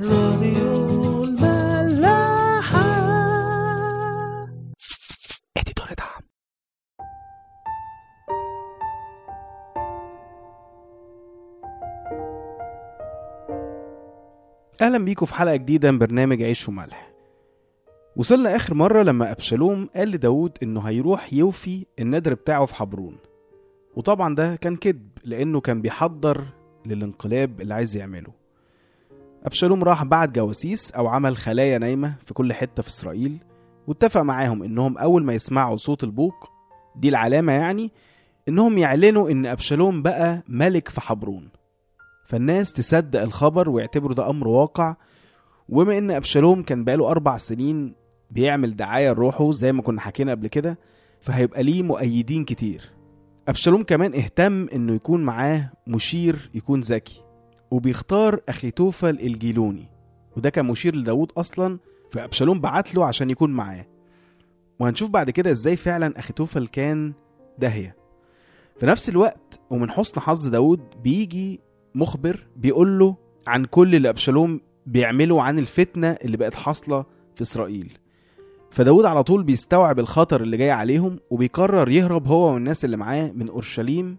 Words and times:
راديو 0.00 1.24
الملاحة. 1.24 2.80
اديتور 5.56 5.86
دعم. 5.98 6.22
أهلا 14.80 14.98
بيكم 15.04 15.26
في 15.26 15.34
حلقة 15.34 15.56
جديدة 15.56 15.90
من 15.90 15.98
برنامج 15.98 16.42
عيش 16.42 16.68
وملح. 16.68 17.12
وصلنا 18.16 18.56
آخر 18.56 18.74
مرة 18.74 19.02
لما 19.02 19.32
أبشالوم 19.32 19.88
قال 19.96 20.08
لداود 20.08 20.58
إنه 20.62 20.80
هيروح 20.80 21.32
يوفي 21.32 21.86
النذر 21.98 22.34
بتاعه 22.34 22.66
في 22.66 22.74
حبرون. 22.74 23.16
وطبعا 23.96 24.34
ده 24.34 24.56
كان 24.56 24.76
كذب 24.76 25.08
لأنه 25.24 25.60
كان 25.60 25.82
بيحضر 25.82 26.44
للانقلاب 26.86 27.60
اللي 27.60 27.74
عايز 27.74 27.96
يعمله. 27.96 28.41
أبشالوم 29.46 29.84
راح 29.84 30.04
بعت 30.04 30.28
جواسيس 30.28 30.90
أو 30.92 31.06
عمل 31.08 31.36
خلايا 31.36 31.78
نايمة 31.78 32.14
في 32.26 32.34
كل 32.34 32.52
حتة 32.52 32.82
في 32.82 32.88
إسرائيل 32.88 33.38
واتفق 33.86 34.20
معاهم 34.20 34.62
إنهم 34.62 34.98
أول 34.98 35.24
ما 35.24 35.32
يسمعوا 35.32 35.76
صوت 35.76 36.04
البوق 36.04 36.50
دي 36.96 37.08
العلامة 37.08 37.52
يعني 37.52 37.92
إنهم 38.48 38.78
يعلنوا 38.78 39.30
إن 39.30 39.46
أبشالوم 39.46 40.02
بقى 40.02 40.42
ملك 40.48 40.88
في 40.88 41.00
حبرون. 41.00 41.48
فالناس 42.26 42.72
تصدق 42.72 43.22
الخبر 43.22 43.70
ويعتبروا 43.70 44.14
ده 44.14 44.30
أمر 44.30 44.48
واقع 44.48 44.96
وبما 45.68 45.98
إن 45.98 46.10
أبشالوم 46.10 46.62
كان 46.62 46.84
بقاله 46.84 47.10
أربع 47.10 47.38
سنين 47.38 47.94
بيعمل 48.30 48.76
دعاية 48.76 49.10
لروحه 49.12 49.52
زي 49.52 49.72
ما 49.72 49.82
كنا 49.82 50.00
حكينا 50.00 50.30
قبل 50.30 50.46
كده 50.48 50.78
فهيبقى 51.20 51.62
ليه 51.62 51.82
مؤيدين 51.82 52.44
كتير. 52.44 52.90
أبشالوم 53.48 53.82
كمان 53.82 54.14
اهتم 54.14 54.68
إنه 54.74 54.94
يكون 54.94 55.24
معاه 55.24 55.70
مشير 55.86 56.50
يكون 56.54 56.80
ذكي. 56.80 57.22
وبيختار 57.72 58.40
اخيتوفل 58.48 59.18
الجيلوني 59.20 59.88
وده 60.36 60.50
كان 60.50 60.66
مشير 60.66 60.96
لداود 60.96 61.32
أصلا 61.36 61.78
فأبشالوم 62.12 62.60
بعت 62.60 62.94
له 62.94 63.04
عشان 63.04 63.30
يكون 63.30 63.50
معاه. 63.50 63.86
وهنشوف 64.80 65.10
بعد 65.10 65.30
كده 65.30 65.50
إزاي 65.50 65.76
فعلا 65.76 66.18
اخيتوفل 66.18 66.66
كان 66.66 67.12
داهية. 67.58 67.96
في 68.80 68.86
نفس 68.86 69.08
الوقت 69.08 69.60
ومن 69.70 69.90
حسن 69.90 70.20
حظ 70.20 70.46
داود 70.48 70.80
بيجي 71.02 71.60
مخبر 71.94 72.46
بيقول 72.56 72.98
له 72.98 73.16
عن 73.46 73.64
كل 73.64 73.94
اللي 73.94 74.08
أبشالوم 74.08 74.60
بيعمله 74.86 75.42
عن 75.42 75.58
الفتنة 75.58 76.08
اللي 76.24 76.36
بقت 76.36 76.54
حاصلة 76.54 77.04
في 77.34 77.42
إسرائيل. 77.42 77.98
فداود 78.70 79.04
على 79.04 79.22
طول 79.22 79.42
بيستوعب 79.42 79.98
الخطر 79.98 80.42
اللي 80.42 80.56
جاي 80.56 80.70
عليهم 80.70 81.18
وبيقرر 81.30 81.88
يهرب 81.88 82.26
هو 82.26 82.54
والناس 82.54 82.84
اللي 82.84 82.96
معاه 82.96 83.32
من 83.34 83.48
أورشليم 83.48 84.16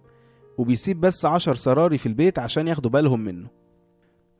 وبيسيب 0.58 1.02
بس 1.02 1.26
عشر 1.26 1.56
سراري 1.56 1.98
في 1.98 2.06
البيت 2.06 2.40
عشان 2.40 2.68
ياخدوا 2.68 2.92
بالهم 2.92 3.20
منه. 3.20 3.48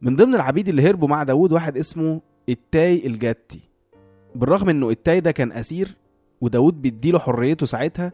من 0.02 0.16
ضمن 0.16 0.36
العبيد 0.36 0.68
اللي 0.68 0.82
هربوا 0.90 1.08
مع 1.08 1.24
داود 1.24 1.54
واحد 1.54 1.78
اسمه 1.78 2.22
التاي 2.50 3.08
الجاتي. 3.08 3.60
بالرغم 4.36 4.70
إنه 4.70 4.90
التاي 4.90 5.20
ده 5.20 5.32
كان 5.32 5.52
أسير 5.52 5.96
وداود 6.42 6.82
بيديله 6.82 7.20
حريته 7.20 7.66
ساعتها 7.66 8.12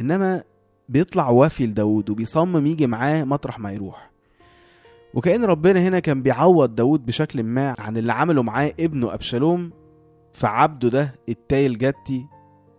إنما 0.00 0.42
بيطلع 0.88 1.28
وافي 1.28 1.66
لداود 1.66 2.10
وبيصمم 2.10 2.66
يجي 2.66 2.86
معاه 2.86 3.24
مطرح 3.24 3.58
ما 3.58 3.72
يروح. 3.72 4.10
وكأن 5.14 5.44
ربنا 5.44 5.80
هنا 5.80 6.00
كان 6.00 6.22
بيعوض 6.22 6.74
داود 6.74 7.06
بشكل 7.06 7.42
ما 7.42 7.74
عن 7.78 7.96
اللي 7.96 8.12
عمله 8.12 8.42
معاه 8.42 8.72
ابنه 8.80 9.14
أبشالوم 9.14 9.70
فعبده 10.32 10.88
ده 10.88 11.14
إتاي 11.28 11.66
الجتي 11.66 12.26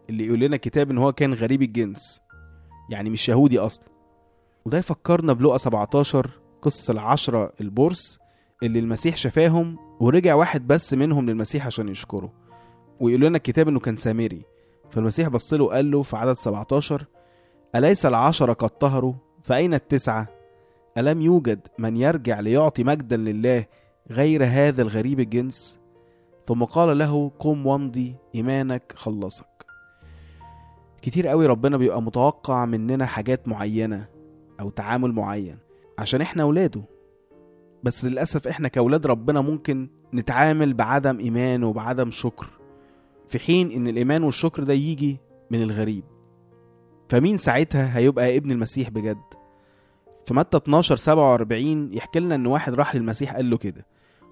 اللي 0.09 0.25
يقول 0.25 0.39
لنا 0.39 0.57
كتاب 0.57 0.91
إن 0.91 0.97
هو 0.97 1.13
كان 1.13 1.33
غريب 1.33 1.61
الجنس. 1.61 2.21
يعني 2.89 3.09
مش 3.09 3.29
يهودي 3.29 3.59
أصلا. 3.59 3.90
وده 4.65 4.77
يفكرنا 4.77 5.33
بلوقا 5.33 5.59
17 5.59 6.29
قصة 6.61 6.91
العشرة 6.91 7.53
البرص 7.61 8.19
اللي 8.63 8.79
المسيح 8.79 9.15
شفاهم 9.15 9.77
ورجع 9.99 10.35
واحد 10.35 10.67
بس 10.67 10.93
منهم 10.93 11.29
للمسيح 11.29 11.65
عشان 11.65 11.89
يشكره. 11.89 12.33
ويقول 12.99 13.21
لنا 13.21 13.37
الكتاب 13.37 13.67
إنه 13.67 13.79
كان 13.79 13.97
سامري. 13.97 14.41
فالمسيح 14.91 15.27
بص 15.29 15.53
له 15.53 15.63
وقال 15.63 15.91
له 15.91 16.01
في 16.01 16.17
عدد 16.17 16.33
17 16.33 17.05
أليس 17.75 18.05
العشرة 18.05 18.53
قد 18.53 18.69
طهروا؟ 18.69 19.13
فأين 19.43 19.73
التسعة؟ 19.73 20.27
ألم 20.97 21.21
يوجد 21.21 21.67
من 21.77 21.97
يرجع 21.97 22.39
ليعطي 22.39 22.83
مجدا 22.83 23.17
لله 23.17 23.65
غير 24.11 24.45
هذا 24.45 24.81
الغريب 24.81 25.19
الجنس؟ 25.19 25.79
ثم 26.47 26.63
قال 26.63 26.97
له 26.97 27.31
قم 27.39 27.65
وامضي 27.65 28.15
إيمانك 28.35 28.93
خلصك. 28.95 29.45
كتير 31.01 31.27
قوي 31.27 31.45
ربنا 31.45 31.77
بيبقى 31.77 32.01
متوقع 32.01 32.65
مننا 32.65 33.05
حاجات 33.05 33.47
معينة. 33.47 34.05
أو 34.61 34.69
تعامل 34.69 35.11
معين 35.11 35.57
عشان 35.99 36.21
إحنا 36.21 36.43
ولاده 36.43 36.81
بس 37.83 38.05
للأسف 38.05 38.47
إحنا 38.47 38.67
كأولاد 38.67 39.07
ربنا 39.07 39.41
ممكن 39.41 39.89
نتعامل 40.13 40.73
بعدم 40.73 41.19
إيمان 41.19 41.63
وبعدم 41.63 42.11
شكر 42.11 42.47
في 43.27 43.39
حين 43.39 43.71
إن 43.71 43.87
الإيمان 43.87 44.23
والشكر 44.23 44.63
ده 44.63 44.73
يجي 44.73 45.17
من 45.51 45.61
الغريب. 45.61 46.03
فمين 47.09 47.37
ساعتها 47.37 47.97
هيبقى 47.97 48.37
ابن 48.37 48.51
المسيح 48.51 48.89
بجد؟ 48.89 49.17
في 50.25 50.33
متى 50.33 50.57
12 50.57 50.95
47 50.95 51.93
يحكي 51.93 52.19
لنا 52.19 52.35
إن 52.35 52.45
واحد 52.45 52.73
راح 52.73 52.95
للمسيح 52.95 53.35
قال 53.35 53.49
له 53.49 53.57
كده 53.57 53.85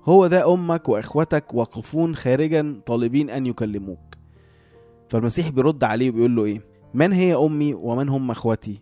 هو 0.04 0.28
ده 0.28 0.54
أمك 0.54 0.90
واخوتك 0.90 1.54
واقفون 1.54 2.16
خارجا 2.16 2.82
طالبين 2.86 3.30
أن 3.30 3.46
يكلموك. 3.46 4.00
فالمسيح 5.10 5.50
بيرد 5.50 5.84
عليه 5.84 6.10
وبيقول 6.10 6.36
له 6.36 6.46
إيه؟ 6.46 6.62
من 6.94 7.12
هي 7.14 7.36
أمي 7.36 7.74
ومن 7.74 8.10
هم 8.10 8.32
اخوتي 8.32 8.82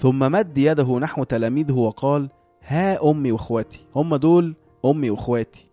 ثم 0.00 0.18
مد 0.32 0.58
يده 0.58 0.98
نحو 0.98 1.24
تلاميذه 1.24 1.72
وقال 1.72 2.30
ها 2.62 3.10
أمي 3.10 3.32
واخوتي 3.32 3.86
هم 3.96 4.16
دول 4.16 4.54
أمي 4.84 5.10
وإخواتي. 5.10 5.70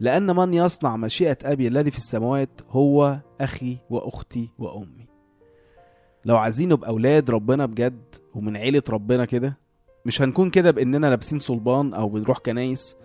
لأن 0.00 0.36
من 0.36 0.54
يصنع 0.54 0.96
مشيئة 0.96 1.36
أبي 1.44 1.68
الذي 1.68 1.90
في 1.90 1.96
السماوات 1.96 2.60
هو 2.70 3.18
أخي 3.40 3.76
وأختي 3.90 4.50
وأمي. 4.58 5.08
لو 6.24 6.36
عايزين 6.36 6.68
نبقى 6.68 6.90
أولاد 6.90 7.30
ربنا 7.30 7.66
بجد 7.66 8.14
ومن 8.34 8.56
عيلة 8.56 8.82
ربنا 8.88 9.24
كده 9.24 9.58
مش 10.06 10.22
هنكون 10.22 10.50
كده 10.50 10.70
بإننا 10.70 11.06
لابسين 11.06 11.38
صلبان 11.38 11.94
أو 11.94 12.08
بنروح 12.08 12.38
كنايس 12.38 12.96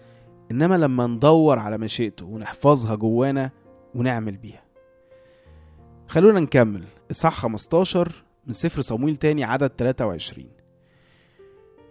إنما 0.51 0.77
لما 0.77 1.07
ندور 1.07 1.59
على 1.59 1.77
مشيئته 1.77 2.25
ونحفظها 2.25 2.95
جوانا 2.95 3.51
ونعمل 3.95 4.37
بيها. 4.37 4.63
خلونا 6.07 6.39
نكمل. 6.39 6.83
إصحاح 7.11 7.33
15 7.39 8.23
من 8.47 8.53
سفر 8.53 8.81
صمويل 8.81 9.15
تاني 9.15 9.43
عدد 9.43 9.71
23 9.77 10.45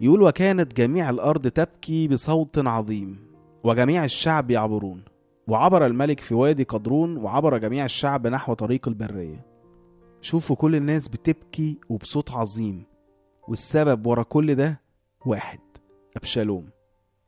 يقول 0.01 0.23
وكانت 0.23 0.77
جميع 0.77 1.11
الأرض 1.11 1.47
تبكي 1.49 2.09
بصوت 2.09 2.59
عظيم 2.59 3.27
وجميع 3.65 4.05
الشعب 4.05 4.51
يعبرون 4.51 5.03
وعبر 5.49 5.87
الملك 5.87 6.21
في 6.21 6.35
وادي 6.35 6.63
قدرون 6.65 7.17
وعبر 7.17 7.59
جميع 7.59 7.85
الشعب 7.85 8.27
نحو 8.27 8.55
طريق 8.55 8.89
البرية. 8.89 9.47
شوفوا 10.21 10.57
كل 10.57 10.77
الناس 10.77 11.09
بتبكي 11.09 11.79
وبصوت 11.89 12.31
عظيم 12.31 12.85
والسبب 13.49 14.07
ورا 14.07 14.23
كل 14.23 14.55
ده 14.55 14.81
واحد 15.27 15.59
أبشالوم 16.17 16.69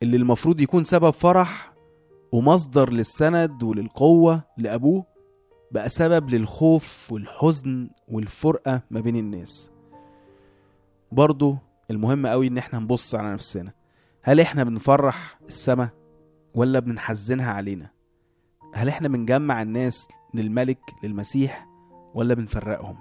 اللي 0.03 0.17
المفروض 0.17 0.61
يكون 0.61 0.83
سبب 0.83 1.09
فرح 1.09 1.73
ومصدر 2.31 2.89
للسند 2.89 3.63
وللقوة 3.63 4.43
لأبوه 4.57 5.05
بقى 5.75 5.89
سبب 5.89 6.29
للخوف 6.29 7.11
والحزن 7.11 7.89
والفرقة 8.07 8.81
ما 8.91 8.99
بين 8.99 9.15
الناس. 9.15 9.71
برضو 11.11 11.57
المهم 11.91 12.27
قوي 12.27 12.47
إن 12.47 12.57
إحنا 12.57 12.79
نبص 12.79 13.15
على 13.15 13.33
نفسنا. 13.33 13.73
هل 14.23 14.39
إحنا 14.39 14.63
بنفرح 14.63 15.39
السما 15.47 15.89
ولا 16.53 16.79
بنحزنها 16.79 17.51
علينا؟ 17.53 17.89
هل 18.73 18.89
إحنا 18.89 19.07
بنجمع 19.07 19.61
الناس 19.61 20.07
للملك 20.33 20.79
للمسيح 21.03 21.67
ولا 22.13 22.33
بنفرقهم؟ 22.33 22.97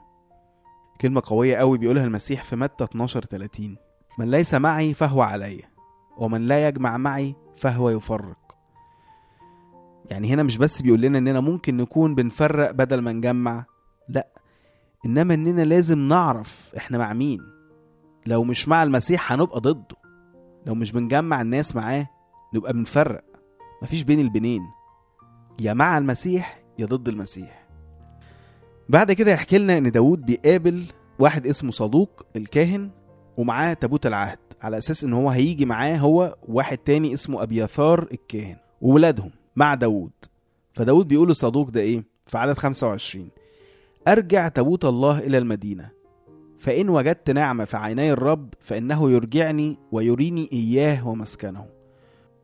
كلمة 1.01 1.23
قوية 1.27 1.57
قوي 1.57 1.79
بيقولها 1.79 2.05
المسيح 2.05 2.45
في 2.45 2.57
متى 2.57 2.85
12 2.85 3.25
30 3.25 3.77
من 4.19 4.31
ليس 4.31 4.55
معي 4.55 4.95
فهو 4.95 5.23
علي 5.23 5.63
ومن 6.17 6.41
لا 6.49 6.69
يجمع 6.69 6.97
معي 6.97 7.35
فهو 7.57 7.91
يفرق. 7.91 8.44
يعني 10.11 10.29
هنا 10.29 10.43
مش 10.43 10.57
بس 10.59 10.83
بيقول 10.83 11.01
لنا 11.01 11.19
إننا 11.19 11.41
ممكن 11.41 11.77
نكون 11.77 12.15
بنفرق 12.15 12.71
بدل 12.71 13.01
ما 13.01 13.13
نجمع 13.13 13.65
لا. 14.09 14.29
إنما 15.07 15.35
إننا 15.35 15.63
لازم 15.63 15.99
نعرف 15.99 16.73
إحنا 16.77 16.99
مع 16.99 17.13
مين. 17.13 17.41
لو 18.27 18.45
مش 18.45 18.69
مع 18.69 18.83
المسيح 18.83 19.33
هنبقى 19.33 19.61
ضده. 19.61 19.97
لو 20.67 20.75
مش 20.75 20.93
بنجمع 20.93 21.41
الناس 21.43 21.77
معاه 21.77 22.09
نبقى 22.55 22.73
بنفرق. 22.73 23.25
مفيش 23.83 24.03
بين 24.03 24.21
البنين. 24.21 24.63
يا 25.61 25.73
مع 25.73 25.99
المسيح 25.99 26.63
يا 26.79 26.87
ضد 26.87 27.09
المسيح. 27.09 27.67
بعد 28.89 29.13
كده 29.13 29.33
يحكي 29.33 29.59
لنا 29.59 29.79
إن 29.79 29.91
داود 29.91 30.27
بيقابل 30.27 30.85
واحد 31.19 31.47
اسمه 31.47 31.71
صدوق 31.71 32.27
الكاهن 32.37 32.91
ومعاه 33.37 33.73
تابوت 33.73 34.07
العهد 34.07 34.39
على 34.63 34.79
أساس 34.79 35.05
إن 35.05 35.13
هو 35.13 35.31
هيجي 35.31 35.65
معاه 35.67 35.97
هو 35.97 36.37
واحد 36.49 36.79
تاني 36.79 37.13
اسمه 37.15 37.43
أبياثار 37.43 38.09
الكاهن 38.13 38.57
وولادهم. 38.81 39.31
مع 39.57 39.75
داود 39.75 40.13
فداود 40.73 41.09
بيقول 41.09 41.31
لصدوق 41.31 41.71
ده 41.71 41.81
إيه؟ 41.81 42.05
في 42.27 42.39
عدد 42.39 42.53
25 42.59 43.29
أرجع 44.09 44.49
تابوت 44.49 44.85
الله 44.85 45.19
إلى 45.19 45.39
المدينة. 45.39 45.91
فإن 46.59 46.89
وجدت 46.89 47.31
نعمة 47.31 47.65
في 47.65 47.77
عيني 47.77 48.13
الرب 48.13 48.55
فإنه 48.61 49.11
يرجعني 49.11 49.79
ويريني 49.93 50.49
إياه 50.53 51.09
ومسكنه. 51.09 51.67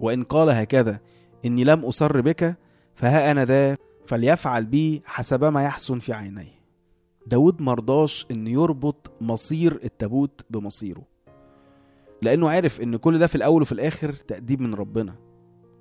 وإن 0.00 0.22
قال 0.22 0.48
هكذا 0.50 1.00
إني 1.44 1.64
لم 1.64 1.84
أصر 1.84 2.20
بك 2.20 2.56
فها 2.94 3.30
أنا 3.30 3.44
ذا 3.44 3.76
فليفعل 4.06 4.64
بي 4.64 5.02
حسب 5.04 5.44
ما 5.44 5.64
يحسن 5.64 5.98
في 5.98 6.12
عينيه. 6.12 6.60
داود 7.26 7.62
مرضاش 7.62 8.26
إن 8.30 8.46
يربط 8.46 9.12
مصير 9.20 9.80
التابوت 9.84 10.40
بمصيره. 10.50 11.02
لأنه 12.22 12.50
عارف 12.50 12.80
إن 12.80 12.96
كل 12.96 13.18
ده 13.18 13.26
في 13.26 13.34
الأول 13.34 13.62
وفي 13.62 13.72
الآخر 13.72 14.12
تأديب 14.12 14.60
من 14.60 14.74
ربنا. 14.74 15.14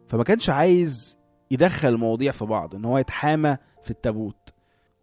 فما 0.07 0.23
كانش 0.23 0.49
عايز 0.49 1.18
يدخل 1.51 1.87
المواضيع 1.89 2.31
في 2.31 2.45
بعض 2.45 2.75
إن 2.75 2.85
هو 2.85 2.97
يتحامى 2.97 3.57
في 3.83 3.91
التابوت 3.91 4.53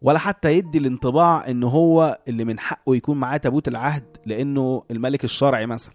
ولا 0.02 0.18
حتى 0.18 0.58
يدي 0.58 0.78
الانطباع 0.78 1.48
إن 1.48 1.62
هو 1.64 2.18
اللي 2.28 2.44
من 2.44 2.58
حقه 2.58 2.96
يكون 2.96 3.16
معاه 3.16 3.36
تابوت 3.36 3.68
العهد 3.68 4.16
لأنه 4.26 4.82
الملك 4.90 5.24
الشرعي 5.24 5.66
مثلا. 5.66 5.94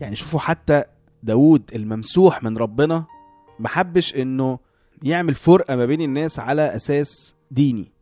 يعني 0.00 0.16
شوفوا 0.16 0.40
حتى 0.40 0.84
داود 1.22 1.70
الممسوح 1.74 2.42
من 2.42 2.58
ربنا 2.58 3.04
محبش 3.58 4.16
إنه 4.16 4.58
يعمل 5.02 5.34
فرقة 5.34 5.76
ما 5.76 5.86
بين 5.86 6.00
الناس 6.00 6.38
على 6.38 6.76
أساس 6.76 7.34
ديني. 7.50 7.92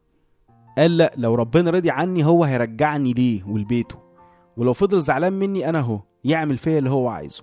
قال 0.78 0.96
لأ 0.96 1.12
لو 1.16 1.34
ربنا 1.34 1.70
رضي 1.70 1.90
عني 1.90 2.24
هو 2.24 2.44
هيرجعني 2.44 3.12
ليه 3.12 3.44
ولبيته 3.44 3.96
ولو 4.56 4.72
فضل 4.72 5.00
زعلان 5.00 5.32
مني 5.32 5.68
أنا 5.68 5.78
أهو 5.78 6.00
يعمل 6.24 6.58
فيا 6.58 6.78
اللي 6.78 6.90
هو 6.90 7.08
عايزه. 7.08 7.42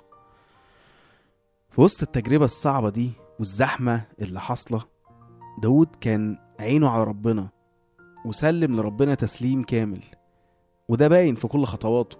في 1.70 1.82
وسط 1.82 2.02
التجربة 2.04 2.46
الصعبة 2.46 2.90
دي 2.90 3.12
والزحمة 3.40 4.02
اللي 4.22 4.40
حاصلة. 4.40 4.82
داود 5.62 5.88
كان 6.02 6.38
عينه 6.60 6.90
على 6.90 7.04
ربنا 7.04 7.50
وسلم 8.26 8.76
لربنا 8.76 9.16
تسليم 9.16 9.64
كامل 9.64 10.02
وده 10.90 11.08
باين 11.08 11.36
في 11.36 11.48
كل 11.48 11.66
خطواته. 11.66 12.18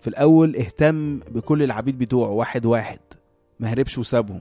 في 0.00 0.08
الأول 0.08 0.56
اهتم 0.56 1.18
بكل 1.18 1.62
العبيد 1.62 1.98
بتوعه 1.98 2.30
واحد 2.30 2.66
واحد 2.66 2.98
ما 3.60 3.72
هربش 3.72 3.98
وسابهم. 3.98 4.40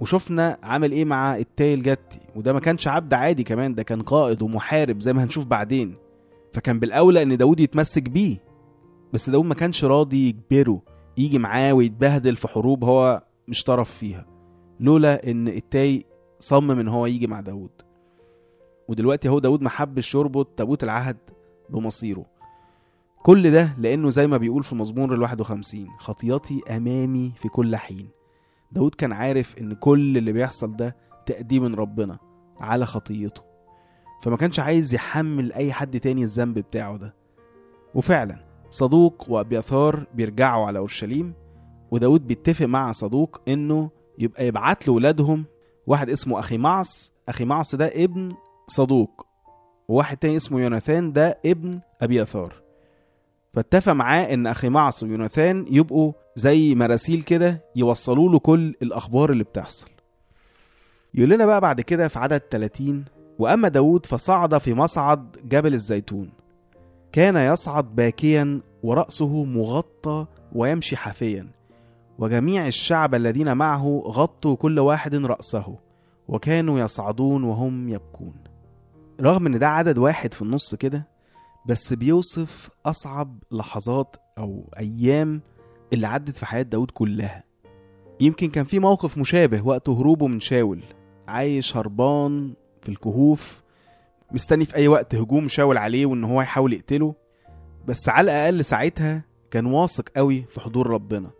وشفنا 0.00 0.58
عمل 0.62 0.92
إيه 0.92 1.04
مع 1.04 1.36
إتاي 1.36 1.74
الجتي 1.74 2.20
وده 2.36 2.52
ما 2.52 2.60
كانش 2.60 2.88
عبد 2.88 3.14
عادي 3.14 3.44
كمان 3.44 3.74
ده 3.74 3.82
كان 3.82 4.02
قائد 4.02 4.42
ومحارب 4.42 5.00
زي 5.00 5.12
ما 5.12 5.24
هنشوف 5.24 5.44
بعدين. 5.44 5.94
فكان 6.52 6.78
بالأولى 6.80 7.22
إن 7.22 7.36
داود 7.36 7.60
يتمسك 7.60 8.02
بيه 8.02 8.36
بس 9.12 9.30
داود 9.30 9.44
ما 9.44 9.54
كانش 9.54 9.84
راضي 9.84 10.28
يجبره 10.28 10.82
يجي 11.16 11.38
معاه 11.38 11.72
ويتبهدل 11.72 12.36
في 12.36 12.48
حروب 12.48 12.84
هو 12.84 13.22
مش 13.48 13.62
طرف 13.64 13.90
فيها. 13.90 14.31
لولا 14.82 15.30
إن 15.30 15.48
إتاي 15.48 16.04
صمم 16.38 16.70
ان 16.70 16.88
هو 16.88 17.06
يجي 17.06 17.26
مع 17.26 17.40
داود 17.40 17.70
ودلوقتي 18.88 19.28
هو 19.28 19.38
داود 19.38 19.62
محبش 19.62 20.14
يربط 20.14 20.46
تابوت 20.56 20.84
العهد 20.84 21.16
بمصيره. 21.70 22.26
كل 23.22 23.50
ده 23.50 23.74
لأنه 23.78 24.10
زي 24.10 24.26
ما 24.26 24.36
بيقول 24.36 24.62
في 24.62 24.74
مزمور 24.74 25.14
ال 25.14 25.22
51 25.22 25.86
خطياتي 25.98 26.60
أمامي 26.70 27.32
في 27.36 27.48
كل 27.48 27.76
حين. 27.76 28.08
داود 28.72 28.94
كان 28.94 29.12
عارف 29.12 29.58
إن 29.58 29.72
كل 29.74 30.16
اللي 30.16 30.32
بيحصل 30.32 30.76
ده 30.76 30.96
تأديب 31.26 31.62
من 31.62 31.74
ربنا 31.74 32.18
على 32.60 32.86
خطيته. 32.86 33.42
فما 34.22 34.36
كانش 34.36 34.60
عايز 34.60 34.94
يحمل 34.94 35.52
أي 35.52 35.72
حد 35.72 36.00
تاني 36.00 36.22
الذنب 36.22 36.58
بتاعه 36.58 36.96
ده. 36.96 37.14
وفعلا 37.94 38.44
صدوق 38.70 39.24
وابيثار 39.28 40.06
بيرجعوا 40.14 40.66
على 40.66 40.78
أورشليم 40.78 41.34
وداود 41.90 42.26
بيتفق 42.26 42.66
مع 42.66 42.92
صدوق 42.92 43.40
إنه 43.48 43.90
يبقى 44.18 44.46
يبعت 44.46 44.88
له 44.88 44.94
ولادهم 44.94 45.44
واحد 45.86 46.10
اسمه 46.10 46.38
أخي 46.38 46.58
معص. 46.58 47.12
أخي 47.28 47.44
معص 47.44 47.74
ده 47.74 47.86
ابن 47.86 48.32
صدوق. 48.66 49.26
وواحد 49.88 50.16
تاني 50.16 50.36
اسمه 50.36 50.60
يوناثان 50.60 51.12
ده 51.12 51.38
ابن 51.46 51.80
ابيثار 52.02 52.54
فاتفق 53.54 53.92
معاه 53.92 54.34
إن 54.34 54.46
أخي 54.46 54.68
معص 54.68 55.02
ويوناثان 55.02 55.64
يبقوا 55.70 56.12
زي 56.36 56.74
مراسيل 56.74 57.22
كده 57.22 57.64
يوصلوا 57.76 58.28
له 58.28 58.38
كل 58.38 58.74
الأخبار 58.82 59.32
اللي 59.32 59.44
بتحصل. 59.44 59.88
يقول 61.14 61.30
لنا 61.30 61.46
بقى 61.46 61.60
بعد 61.60 61.80
كده 61.80 62.08
في 62.08 62.18
عدد 62.18 62.38
30 62.50 63.04
وأما 63.38 63.68
داود 63.68 64.06
فصعد 64.06 64.58
في 64.58 64.74
مصعد 64.74 65.36
جبل 65.44 65.74
الزيتون. 65.74 66.30
كان 67.12 67.36
يصعد 67.36 67.96
باكيا 67.96 68.60
ورأسه 68.82 69.44
مغطى 69.44 70.26
ويمشي 70.52 70.96
حافيا. 70.96 71.46
وجميع 72.22 72.66
الشعب 72.66 73.14
الذين 73.14 73.56
معه 73.56 74.02
غطوا 74.06 74.56
كل 74.56 74.78
واحد 74.78 75.14
رأسه 75.14 75.78
وكانوا 76.28 76.80
يصعدون 76.80 77.44
وهم 77.44 77.88
يبكون. 77.88 78.34
رغم 79.20 79.46
إن 79.46 79.58
ده 79.58 79.68
عدد 79.68 79.98
واحد 79.98 80.34
في 80.34 80.42
النص 80.42 80.74
كده 80.74 81.08
بس 81.66 81.92
بيوصف 81.92 82.70
أصعب 82.86 83.38
لحظات 83.52 84.16
أو 84.38 84.70
أيام 84.78 85.40
اللي 85.92 86.06
عدت 86.06 86.36
في 86.36 86.46
حياة 86.46 86.62
داود 86.62 86.90
كلها. 86.90 87.44
يمكن 88.20 88.48
كان 88.48 88.64
في 88.64 88.78
موقف 88.78 89.18
مشابه 89.18 89.66
وقت 89.66 89.88
هروبه 89.88 90.26
من 90.26 90.40
شاول. 90.40 90.82
عايش 91.28 91.76
هربان 91.76 92.54
في 92.82 92.88
الكهوف 92.88 93.62
مستني 94.32 94.64
في 94.64 94.76
أي 94.76 94.88
وقت 94.88 95.14
هجوم 95.14 95.48
شاول 95.48 95.78
عليه 95.78 96.06
وإن 96.06 96.24
هو 96.24 96.42
يحاول 96.42 96.72
يقتله 96.72 97.14
بس 97.86 98.08
على 98.08 98.24
الأقل 98.24 98.64
ساعتها 98.64 99.24
كان 99.50 99.66
واثق 99.66 100.08
قوي 100.16 100.42
في 100.42 100.60
حضور 100.60 100.86
ربنا. 100.86 101.30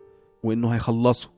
وإنه 0.43 0.69
هيخلصه 0.69 1.31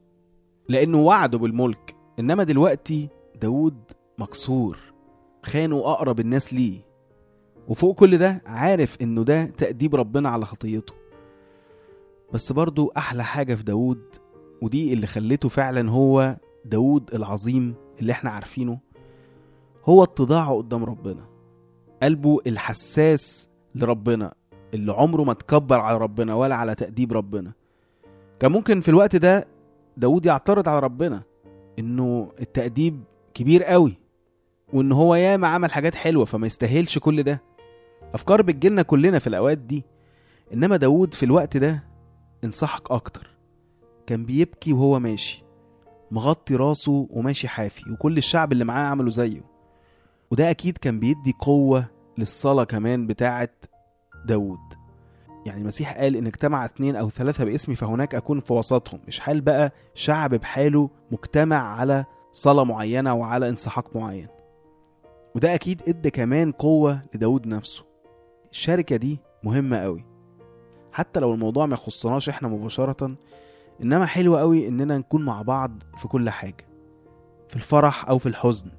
لأنه 0.69 0.99
وعده 0.99 1.39
بالملك. 1.39 1.97
إنما 2.19 2.45
دلوقتي 2.45 3.09
داود 3.41 3.79
مكسور 4.19 4.79
خانوا 5.43 5.91
أقرب 5.93 6.21
الناس 6.21 6.55
ليه. 6.55 6.81
وفوق 7.69 7.95
كل 7.95 8.19
ده 8.19 8.43
عارف 8.47 8.97
إنه 9.03 9.23
ده 9.23 9.45
تأديب 9.47 9.95
ربنا 9.95 10.29
على 10.29 10.47
خطيته. 10.47 10.95
بس 12.33 12.53
برضو 12.53 12.93
أحلى 12.97 13.25
حاجة 13.25 13.55
في 13.55 13.63
داود 13.63 14.03
ودي 14.63 14.93
اللي 14.93 15.07
خلته 15.07 15.49
فعلا 15.49 15.91
هو 15.91 16.37
داود 16.65 17.15
العظيم 17.15 17.75
اللي 18.01 18.13
إحنا 18.13 18.31
عارفينه 18.31 18.79
هو 19.85 20.03
اتضاعه 20.03 20.57
قدام 20.57 20.85
ربنا. 20.85 21.27
قلبه 22.03 22.41
الحساس 22.47 23.49
لربنا 23.75 24.35
اللي 24.75 24.93
عمره 24.93 25.23
ما 25.23 25.33
تكبر 25.33 25.81
على 25.81 25.99
ربنا 25.99 26.35
ولا 26.35 26.55
على 26.55 26.75
تأديب 26.75 27.13
ربنا. 27.13 27.53
كان 28.41 28.53
ممكن 28.53 28.81
في 28.81 28.89
الوقت 28.89 29.17
ده 29.17 29.49
داود 29.97 30.27
يعترض 30.27 30.69
على 30.69 30.81
ربنا 30.81 31.23
إنه 31.79 32.33
التأديب 32.41 33.03
كبير 33.35 33.65
قوي 33.65 33.99
وإن 34.73 34.93
هو 34.93 35.15
ياما 35.15 35.49
عمل 35.49 35.71
حاجات 35.73 35.95
حلوة 35.95 36.25
فما 36.25 36.47
يستاهلش 36.47 36.99
كل 36.99 37.23
ده. 37.23 37.43
أفكار 38.15 38.43
بتجيلنا 38.43 38.83
كلنا 38.83 39.19
في 39.19 39.27
الأوقات 39.27 39.59
دي. 39.59 39.85
إنما 40.53 40.77
داود 40.77 41.15
في 41.15 41.23
الوقت 41.23 41.57
ده 41.57 41.85
انصحك 42.45 42.91
أكتر. 42.91 43.31
كان 44.07 44.25
بيبكي 44.25 44.73
وهو 44.73 44.99
ماشي 44.99 45.45
مغطي 46.11 46.57
راسه 46.57 47.07
وماشي 47.11 47.49
حافي 47.49 47.91
وكل 47.91 48.17
الشعب 48.17 48.53
اللي 48.53 48.65
معاه 48.65 48.85
عملوا 48.87 49.11
زيه. 49.11 49.41
وده 50.31 50.51
أكيد 50.51 50.79
كان 50.79 51.01
بيدي 51.01 51.33
قوة 51.41 51.87
للصلاة 52.19 52.65
كمان 52.65 53.07
بتاعة 53.07 53.49
داود 54.27 54.59
يعني 55.47 55.61
المسيح 55.61 55.99
قال 55.99 56.17
إن 56.17 56.27
اجتمع 56.27 56.65
اتنين 56.65 56.97
أو 56.97 57.11
ثلاثة 57.11 57.45
باسمي 57.45 57.75
فهناك 57.75 58.15
أكون 58.15 58.41
في 58.41 58.53
وسطهم. 58.53 59.01
مش 59.09 59.21
حال 59.21 59.41
بقى 59.41 59.73
شعب 59.95 60.35
بحاله 60.35 60.91
مجتمع 61.11 61.57
على 61.57 62.05
صلاة 62.33 62.65
معينة 62.65 63.15
وعلى 63.15 63.49
انسحاق 63.49 63.97
معين؟ 63.97 64.29
وده 65.35 65.55
أكيد 65.55 65.83
ادى 65.89 66.11
كمان 66.11 66.53
قوة 66.53 67.01
لداود 67.15 67.47
نفسه. 67.47 67.85
الشركة 68.51 68.97
دي 68.97 69.19
مهمة 69.45 69.79
قوي 69.79 70.05
حتى 70.93 71.21
لو 71.21 71.35
الموضوع 71.35 71.67
ما 71.67 71.75
يخصناش 71.75 72.29
إحنا 72.29 72.49
مباشرة 72.49 73.17
إنما 73.83 74.07
حلو 74.07 74.37
قوي 74.37 74.69
إننا 74.69 74.99
نكون 74.99 75.25
مع 75.25 75.43
بعض 75.43 75.83
في 75.99 76.09
كل 76.09 76.31
حاجة. 76.31 76.67
في 77.49 77.57
الفرح 77.57 78.09
أو 78.09 78.19
في 78.19 78.27
الحزن. 78.29 78.71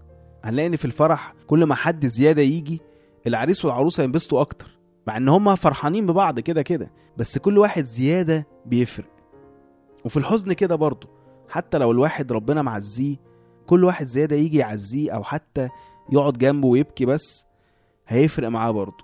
هنلاقي 0.44 0.68
إن 0.68 0.76
في 0.76 0.86
الفرح 0.86 1.34
كل 1.48 1.64
ما 1.64 1.76
حد 1.76 2.06
زيادة 2.06 2.42
يجي 2.42 2.82
العريس 3.28 3.66
والعروسة 3.66 4.04
ينبسطوا 4.04 4.42
أكتر. 4.42 4.75
مع 5.08 5.18
إن 5.18 5.30
هما 5.30 5.56
فرحانين 5.56 6.06
ببعض 6.06 6.40
كده 6.40 6.62
كده 6.62 6.92
بس 7.18 7.38
كل 7.38 7.58
واحد 7.58 7.86
زيادة 7.86 8.48
بيفرق. 8.66 9.10
وفي 10.06 10.18
الحزن 10.18 10.54
كده 10.54 10.76
برضه 10.76 11.10
حتى 11.50 11.78
لو 11.78 11.92
الواحد 11.92 12.32
ربنا 12.32 12.62
معزيه 12.62 13.16
كل 13.66 13.84
واحد 13.84 14.06
زيادة 14.06 14.36
يجي 14.36 14.58
يعزيه 14.58 15.12
أو 15.12 15.24
حتى 15.24 15.70
يقعد 16.12 16.34
جنبه 16.38 16.68
ويبكي 16.68 17.06
بس 17.06 17.46
هيفرق 18.08 18.48
معاه 18.48 18.72
برضه. 18.72 19.04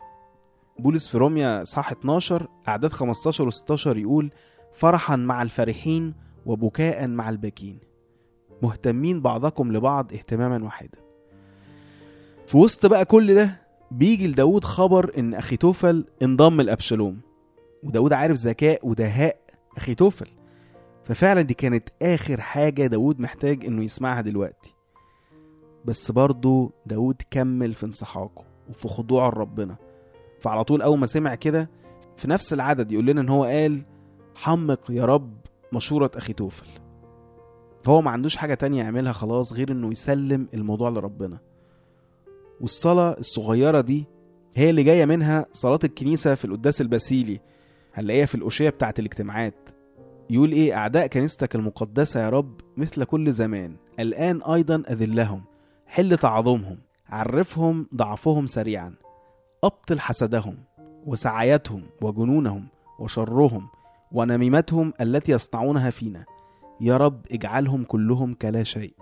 بولس 0.80 1.10
في 1.10 1.18
روميا 1.18 1.64
صح 1.64 1.92
12 1.92 2.48
أعداد 2.68 2.92
15 2.94 3.48
و 3.48 3.50
16 3.52 3.98
يقول 3.98 4.32
فرحا 4.74 5.16
مع 5.16 5.42
الفرحين 5.42 6.14
وبكاء 6.46 7.08
مع 7.08 7.30
الباكين. 7.30 7.80
مهتمين 8.62 9.22
بعضكم 9.22 9.72
لبعض 9.72 10.14
اهتماما 10.14 10.66
واحدا. 10.66 10.98
في 12.48 12.58
وسط 12.58 12.86
بقى 12.86 13.06
كل 13.06 13.36
ده 13.36 13.61
بيجي 13.92 14.28
لداود 14.28 14.64
خبر 14.64 15.12
إن 15.18 15.34
اخيتوفل 15.34 16.06
انضم 16.22 16.62
لأبشالوم. 16.62 17.22
وداود 17.84 18.14
عارف 18.14 18.38
ذكاء 18.38 18.88
ودهاء 18.88 19.38
اخيتوفل 19.78 20.28
ففعلا 21.04 21.42
دي 21.42 21.54
كانت 21.54 21.90
آخر 22.02 22.42
حاجة 22.42 22.88
داود 22.88 23.20
محتاج 23.20 23.66
إنه 23.66 23.84
يسمعها 23.84 24.22
دلوقتي. 24.22 24.76
بس 25.86 26.12
برضه 26.12 26.72
داود 26.86 27.22
كمل 27.32 27.74
في 27.74 27.86
انسحاقه 27.86 28.46
وفي 28.70 28.88
خضوعه 28.88 29.30
لربنا 29.30 29.76
فعلى 30.40 30.64
طول 30.64 30.82
أول 30.82 31.00
ما 31.00 31.06
سمع 31.06 31.36
كده 31.36 31.70
في 32.18 32.28
نفس 32.28 32.54
العدد 32.54 32.92
يقول 32.92 33.06
لنا 33.06 33.22
إن 33.22 33.30
هو 33.30 33.44
قال 33.44 33.86
حمق 34.36 34.80
يا 34.92 35.06
رب 35.06 35.34
مشورة 35.74 36.12
اخيتوفل 36.16 36.68
هو 37.88 38.02
ما 38.02 38.12
عندوش 38.12 38.36
حاجة 38.36 38.54
تانية 38.54 38.84
يعملها 38.84 39.14
خلاص 39.14 39.54
غير 39.54 39.72
إنه 39.72 39.92
يسلم 39.92 40.48
الموضوع 40.54 40.90
لربنا. 40.90 41.40
والصلاة 42.62 43.16
الصغيرة 43.20 43.82
دي 43.82 44.06
هي 44.56 44.70
اللي 44.70 44.84
جاية 44.84 45.06
منها 45.06 45.46
صلاة 45.54 45.80
الكنيسة 45.84 46.36
في 46.36 46.46
القداس 46.46 46.82
الباسيلي 46.82 47.40
هنلاقيها 47.94 48.26
في 48.26 48.36
الأشية 48.36 48.70
بتاعة 48.70 48.94
الاجتماعات. 49.00 49.70
يقول 50.30 50.52
إيه 50.52 50.74
أعداء 50.78 51.08
كنيستك 51.08 51.56
المقدسة 51.56 52.20
يا 52.20 52.30
رب 52.30 52.62
مثل 52.78 53.04
كل 53.04 53.32
زمان 53.32 53.76
الآن 54.00 54.42
أيضا 54.42 54.84
أذلهم 54.90 55.42
حل 55.88 56.18
تعظمهم 56.18 56.78
عرفهم 57.10 57.88
ضعفهم 57.96 58.46
سريعا 58.46 58.94
أبطل 59.64 60.00
حسدهم 60.00 60.58
وسعايتهم 61.06 61.84
وجنونهم 62.02 62.68
وشرهم 63.00 63.68
ونميمتهم 64.12 64.94
التي 65.02 65.32
يصنعونها 65.32 65.90
فينا. 65.90 66.26
يا 66.82 66.98
رب 66.98 67.22
اجعلهم 67.32 67.84
كلهم 67.84 68.34
كلا 68.34 68.64
شيء 68.64 68.94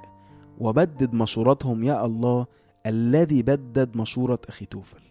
وبدد 0.59 1.13
مشورتهم 1.13 1.83
يا 1.83 2.05
الله 2.05 2.45
الذي 2.85 3.41
بدد 3.41 3.97
مشورة 3.97 4.39
أخي 4.49 4.65
توفل. 4.65 5.01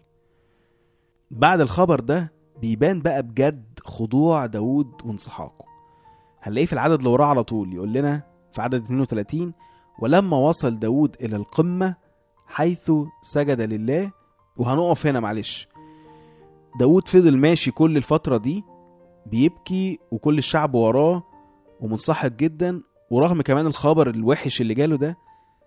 بعد 1.31 1.61
الخبر 1.61 1.99
ده 1.99 2.33
بيبان 2.61 3.01
بقى 3.01 3.23
بجد 3.23 3.63
خضوع 3.83 4.45
داود 4.45 4.91
وانسحاقه. 5.05 5.65
هنلاقيه 6.41 6.65
في 6.65 6.73
العدد 6.73 6.93
اللي 6.97 7.09
وراه 7.09 7.25
على 7.25 7.43
طول 7.43 7.73
يقول 7.73 7.93
لنا 7.93 8.23
في 8.53 8.61
عدد 8.61 8.83
32 8.83 9.53
ولما 9.99 10.37
وصل 10.37 10.79
داود 10.79 11.15
إلى 11.21 11.35
القمة 11.35 11.95
حيث 12.47 12.91
سجد 13.21 13.61
لله 13.61 14.11
وهنقف 14.57 15.07
هنا 15.07 15.19
معلش. 15.19 15.67
داود 16.79 17.07
فضل 17.07 17.37
ماشي 17.37 17.71
كل 17.71 17.97
الفترة 17.97 18.37
دي 18.37 18.63
بيبكي 19.25 19.99
وكل 20.11 20.37
الشعب 20.37 20.75
وراه 20.75 21.23
ومنسحق 21.79 22.27
جدا 22.27 22.81
ورغم 23.11 23.41
كمان 23.41 23.67
الخبر 23.67 24.09
الوحش 24.09 24.61
اللي 24.61 24.73
جاله 24.73 24.97
ده 24.97 25.17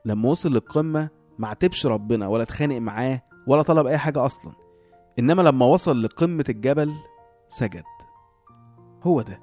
لما 0.04 0.28
وصل 0.28 0.52
للقمة 0.52 1.08
ما 1.42 1.48
عاتبش 1.48 1.86
ربنا 1.86 2.28
ولا 2.28 2.42
اتخانق 2.42 2.78
معاه 2.78 3.22
ولا 3.46 3.62
طلب 3.62 3.86
أي 3.86 3.98
حاجة 3.98 4.26
أصلا. 4.26 4.52
إنما 5.18 5.42
لما 5.42 5.66
وصل 5.66 6.02
لقمة 6.02 6.44
الجبل 6.48 6.92
سجد. 7.48 7.84
هو 9.02 9.22
ده 9.22 9.40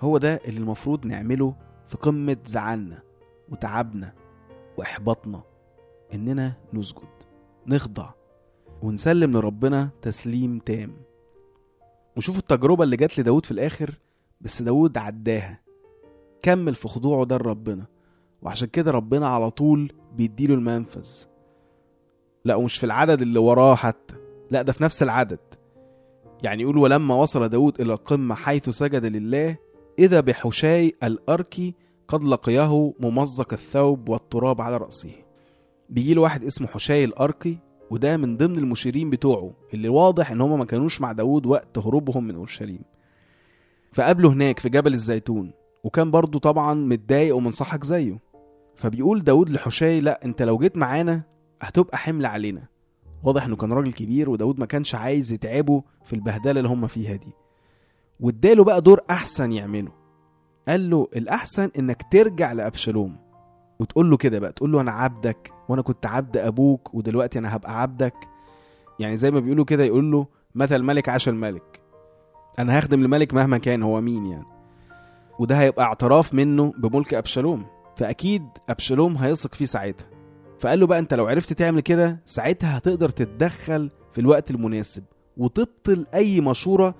هو 0.00 0.18
ده 0.18 0.40
اللي 0.44 0.60
المفروض 0.60 1.06
نعمله 1.06 1.54
في 1.88 1.96
قمة 1.96 2.36
زعلنا 2.46 3.02
وتعبنا 3.48 4.12
وإحباطنا 4.76 5.42
إننا 6.14 6.52
نسجد 6.72 7.08
نخضع 7.66 8.10
ونسلم 8.82 9.32
لربنا 9.32 9.90
تسليم 10.02 10.58
تام. 10.58 10.96
وشوفوا 12.16 12.40
التجربة 12.40 12.84
اللي 12.84 12.96
جات 12.96 13.18
لداود 13.18 13.46
في 13.46 13.52
الآخر 13.52 13.94
بس 14.40 14.62
داود 14.62 14.98
عداها 14.98 15.60
كمل 16.42 16.74
في 16.74 16.88
خضوعه 16.88 17.24
ده 17.24 17.36
لربنا 17.36 17.86
وعشان 18.42 18.68
كده 18.68 18.90
ربنا 18.90 19.28
على 19.28 19.50
طول 19.50 19.92
بيديله 20.16 20.54
المنفذ. 20.54 21.24
لا 22.44 22.54
ومش 22.54 22.78
في 22.78 22.84
العدد 22.84 23.22
اللي 23.22 23.38
وراه 23.38 23.74
حتى. 23.74 24.14
لا 24.50 24.62
ده 24.62 24.72
في 24.72 24.82
نفس 24.82 25.02
العدد. 25.02 25.38
يعني 26.42 26.62
يقول 26.62 26.78
ولما 26.78 27.14
وصل 27.14 27.48
داود 27.48 27.80
إلى 27.80 27.92
القمة 27.92 28.34
حيث 28.34 28.68
سجد 28.68 29.04
لله 29.04 29.56
إذا 29.98 30.20
بحشاي 30.20 30.92
الأركي 31.02 31.74
قد 32.08 32.24
لقيه 32.24 32.92
ممزق 33.00 33.52
الثوب 33.52 34.08
والتراب 34.08 34.60
على 34.60 34.76
رأسه. 34.76 35.10
بيجي 35.88 36.14
له 36.14 36.22
واحد 36.22 36.44
اسمه 36.44 36.66
حشاي 36.66 37.04
الأركي 37.04 37.58
وده 37.90 38.16
من 38.16 38.36
ضمن 38.36 38.58
المشيرين 38.58 39.10
بتوعه 39.10 39.52
اللي 39.74 39.88
واضح 39.88 40.30
إن 40.30 40.40
هم 40.40 40.58
ما 40.58 40.64
كانوش 40.64 41.00
مع 41.00 41.12
داود 41.12 41.46
وقت 41.46 41.78
هروبهم 41.78 42.24
من 42.24 42.34
أورشليم. 42.34 42.82
فقابله 43.92 44.32
هناك 44.32 44.58
في 44.58 44.68
جبل 44.68 44.92
الزيتون 44.94 45.52
وكان 45.84 46.10
برضه 46.10 46.38
طبعا 46.38 46.74
متضايق 46.74 47.36
ومنصحك 47.36 47.84
زيه. 47.84 48.18
فبيقول 48.74 49.20
داود 49.20 49.50
لحشاي 49.50 50.00
لا 50.00 50.24
أنت 50.24 50.42
لو 50.42 50.58
جيت 50.58 50.76
معانا 50.76 51.33
هتبقى 51.62 51.98
حمل 51.98 52.26
علينا. 52.26 52.62
واضح 53.22 53.44
إنه 53.44 53.56
كان 53.56 53.72
راجل 53.72 53.92
كبير 53.92 54.30
وداود 54.30 54.60
ما 54.60 54.66
كانش 54.66 54.94
عايز 54.94 55.32
يتعبه 55.32 55.82
في 56.04 56.12
البهدلة 56.12 56.50
اللي 56.60 56.68
هم 56.68 56.86
فيها 56.86 57.16
دي. 57.16 57.32
واداله 58.20 58.64
بقى 58.64 58.80
دور 58.80 59.00
أحسن 59.10 59.52
يعمله. 59.52 59.92
قال 60.68 60.90
له 60.90 61.08
الأحسن 61.16 61.70
إنك 61.78 62.02
ترجع 62.10 62.52
لأبشالوم. 62.52 63.16
وتقول 63.80 64.10
له 64.10 64.16
كده 64.16 64.38
بقى 64.38 64.52
تقول 64.52 64.72
له 64.72 64.80
أنا 64.80 64.92
عبدك 64.92 65.52
وأنا 65.68 65.82
كنت 65.82 66.06
عبد 66.06 66.36
أبوك 66.36 66.94
ودلوقتي 66.94 67.38
أنا 67.38 67.56
هبقى 67.56 67.80
عبدك. 67.82 68.14
يعني 68.98 69.16
زي 69.16 69.30
ما 69.30 69.40
بيقولوا 69.40 69.64
كده 69.64 69.84
يقول 69.84 70.12
له 70.12 70.26
متى 70.54 70.76
الملك 70.76 71.08
عاش 71.08 71.28
الملك. 71.28 71.80
أنا 72.58 72.78
هخدم 72.78 73.02
الملك 73.02 73.34
مهما 73.34 73.58
كان 73.58 73.82
هو 73.82 74.00
مين 74.00 74.26
يعني؟ 74.26 74.46
وده 75.38 75.60
هيبقى 75.60 75.84
اعتراف 75.84 76.34
منه 76.34 76.72
بملك 76.78 77.14
أبشالوم. 77.14 77.66
فأكيد 77.96 78.42
أبشالوم 78.68 79.16
هيثق 79.16 79.54
فيه 79.54 79.64
ساعتها. 79.64 80.06
فقال 80.58 80.80
له 80.80 80.86
بقى 80.86 80.98
انت 80.98 81.14
لو 81.14 81.26
عرفت 81.26 81.52
تعمل 81.52 81.80
كده 81.80 82.20
ساعتها 82.26 82.78
هتقدر 82.78 83.08
تتدخل 83.08 83.90
في 84.12 84.20
الوقت 84.20 84.50
المناسب 84.50 85.04
وتبطل 85.36 86.06
أي 86.14 86.40
مشورة 86.40 86.94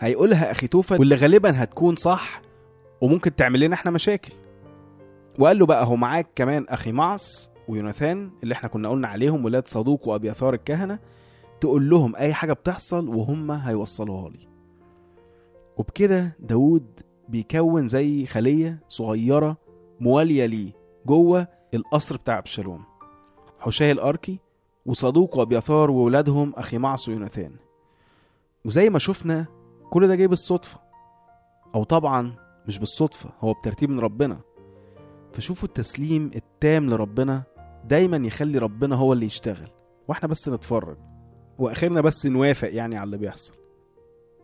هيقولها 0.00 0.50
أخي 0.50 0.66
توفل 0.66 0.98
واللي 0.98 1.14
غالبا 1.14 1.62
هتكون 1.62 1.96
صح 1.96 2.42
وممكن 3.00 3.34
تعمل 3.36 3.60
لنا 3.60 3.74
إحنا 3.74 3.90
مشاكل. 3.90 4.32
وقال 5.38 5.58
له 5.58 5.66
بقى 5.66 5.86
هو 5.86 5.96
معاك 5.96 6.26
كمان 6.34 6.66
أخي 6.68 6.92
معص 6.92 7.50
ويوناثان 7.68 8.30
اللي 8.42 8.54
إحنا 8.54 8.68
كنا 8.68 8.88
قلنا 8.88 9.08
عليهم 9.08 9.44
ولاد 9.44 9.68
صدوق 9.68 10.08
وابيثار 10.08 10.54
الكهنة 10.54 10.98
تقول 11.60 11.90
لهم 11.90 12.16
أي 12.16 12.34
حاجة 12.34 12.52
بتحصل 12.52 13.08
وهم 13.08 13.50
هيوصلوها 13.50 14.30
لي. 14.30 14.48
وبكده 15.76 16.36
داود 16.40 17.00
بيكون 17.28 17.86
زي 17.86 18.26
خلية 18.26 18.80
صغيرة 18.88 19.56
موالية 20.00 20.46
ليه 20.46 20.72
جوه 21.06 21.48
القصر 21.74 22.16
بتاع 22.16 22.38
أبشالوم. 22.38 22.84
حشاه 23.60 23.92
الأركي 23.92 24.38
وصدوق 24.86 25.38
وابيثار 25.38 25.90
وولادهم 25.90 26.52
أخي 26.56 26.78
معص 26.78 27.08
ويوناثان 27.08 27.56
وزي 28.64 28.90
ما 28.90 28.98
شفنا 28.98 29.46
كل 29.90 30.08
ده 30.08 30.14
جاي 30.14 30.26
بالصدفة. 30.26 30.80
أو 31.74 31.84
طبعا 31.84 32.32
مش 32.68 32.78
بالصدفة 32.78 33.30
هو 33.40 33.52
بترتيب 33.52 33.90
من 33.90 34.00
ربنا. 34.00 34.40
فشوفوا 35.32 35.68
التسليم 35.68 36.30
التام 36.34 36.90
لربنا 36.90 37.42
دايما 37.84 38.26
يخلي 38.26 38.58
ربنا 38.58 38.96
هو 38.96 39.12
اللي 39.12 39.26
يشتغل. 39.26 39.70
وإحنا 40.08 40.28
بس 40.28 40.48
نتفرج. 40.48 40.96
وأخرنا 41.58 42.00
بس 42.00 42.26
نوافق 42.26 42.74
يعني 42.74 42.96
على 42.96 43.04
اللي 43.04 43.16
بيحصل. 43.16 43.54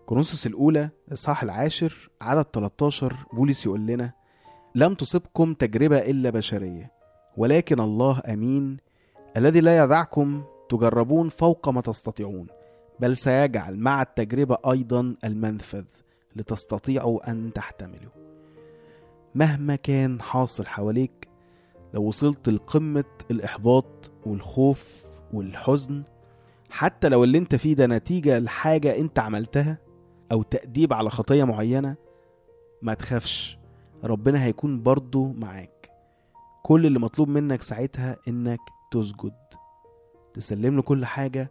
كورنثوس 0.06 0.46
الأولى 0.46 0.88
إصحاح 1.12 1.42
العاشر 1.42 2.10
عدد 2.20 2.42
13 2.52 3.16
بولس 3.32 3.66
يقول 3.66 3.86
لنا 3.86 4.12
لم 4.74 4.94
تصبكم 4.94 5.54
تجربة 5.54 5.98
إلا 5.98 6.30
بشرية. 6.30 7.01
ولكن 7.36 7.80
الله 7.80 8.20
أمين 8.28 8.76
الذي 9.36 9.60
لا 9.60 9.84
يدعكم 9.84 10.44
تجربون 10.68 11.28
فوق 11.28 11.68
ما 11.68 11.80
تستطيعون 11.80 12.46
بل 13.00 13.16
سيجعل 13.16 13.76
مع 13.78 14.02
التجربة 14.02 14.58
أيضا 14.72 15.14
المنفذ 15.24 15.84
لتستطيعوا 16.36 17.30
أن 17.30 17.52
تحتملوا. 17.52 18.12
مهما 19.34 19.76
كان 19.76 20.20
حاصل 20.20 20.66
حواليك 20.66 21.28
لو 21.94 22.02
وصلت 22.02 22.48
لقمة 22.48 23.04
الإحباط 23.30 24.10
والخوف 24.26 25.04
والحزن 25.32 26.02
حتى 26.70 27.08
لو 27.08 27.24
اللي 27.24 27.38
أنت 27.38 27.54
فيه 27.54 27.74
ده 27.74 27.86
نتيجة 27.86 28.38
لحاجة 28.38 28.96
أنت 28.98 29.18
عملتها 29.18 29.78
أو 30.32 30.42
تأديب 30.42 30.92
على 30.92 31.10
خطية 31.10 31.44
معينة 31.44 31.96
ما 32.82 32.94
تخافش 32.94 33.58
ربنا 34.04 34.44
هيكون 34.44 34.82
برضو 34.82 35.32
معاك. 35.32 35.81
كل 36.62 36.86
اللي 36.86 36.98
مطلوب 36.98 37.28
منك 37.28 37.62
ساعتها 37.62 38.16
إنك 38.28 38.60
تسجد. 38.90 39.36
تسلم 40.34 40.76
له 40.76 40.82
كل 40.82 41.04
حاجة 41.04 41.50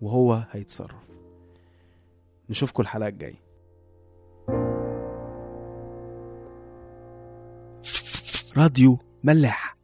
وهو 0.00 0.46
هيتصرف. 0.50 1.08
نشوفكم 2.50 2.82
الحلقة 2.82 3.08
الجاية. 3.08 3.42
راديو 8.56 8.98
ملاح. 9.24 9.76